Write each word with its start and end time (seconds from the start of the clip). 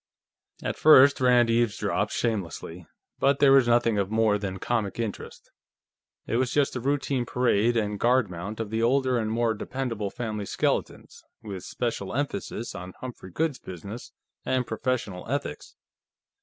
At 0.63 0.77
first 0.77 1.21
Rand 1.21 1.51
eavesdropped 1.51 2.11
shamelessly, 2.11 2.87
but 3.19 3.37
there 3.37 3.51
was 3.51 3.67
nothing 3.67 3.99
of 3.99 4.09
more 4.09 4.39
than 4.39 4.57
comic 4.57 4.97
interest; 4.97 5.51
it 6.25 6.37
was 6.37 6.49
just 6.49 6.75
a 6.75 6.79
routine 6.79 7.23
parade 7.23 7.77
and 7.77 7.99
guard 7.99 8.27
mount 8.27 8.59
of 8.59 8.71
the 8.71 8.81
older 8.81 9.19
and 9.19 9.29
more 9.31 9.53
dependable 9.53 10.09
family 10.09 10.47
skeletons, 10.47 11.23
with 11.43 11.63
special 11.65 12.15
emphasis 12.15 12.73
on 12.73 12.93
Humphrey 12.99 13.29
Goode's 13.29 13.59
business 13.59 14.11
and 14.43 14.65
professional 14.65 15.29
ethics. 15.29 15.75